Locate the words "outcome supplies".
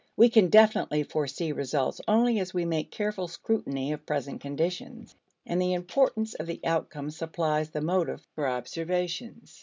6.63-7.69